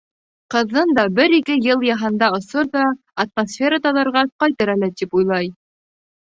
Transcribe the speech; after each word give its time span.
Ҡыҙын 0.53 0.93
да 0.99 1.03
бер-ике 1.19 1.57
йыл 1.65 1.85
йыһанда 1.89 2.31
осор 2.39 2.71
ҙа, 2.79 2.87
атмосфера 3.27 3.81
таҙарғас 3.87 4.35
ҡайтыр 4.43 4.75
әле, 4.79 4.93
тип 4.99 5.19
уйлай. 5.23 5.55